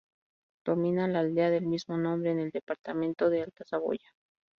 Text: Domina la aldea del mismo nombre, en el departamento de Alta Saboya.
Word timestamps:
Domina 0.65 1.07
la 1.07 1.19
aldea 1.19 1.51
del 1.51 1.67
mismo 1.67 1.95
nombre, 1.95 2.31
en 2.31 2.39
el 2.39 2.49
departamento 2.49 3.29
de 3.29 3.43
Alta 3.43 3.63
Saboya. 3.67 4.09